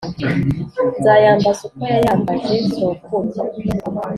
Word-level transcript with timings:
Nzayambaza 0.99 1.61
uko 1.67 1.83
yayambaje 1.93 2.55
sokuru 2.73 3.29